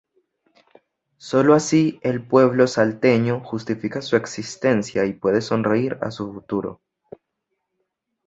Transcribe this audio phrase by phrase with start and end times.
[1.19, 6.81] Solo así el pueblo salteño justifica su existencia y puede sonreír a su futuro...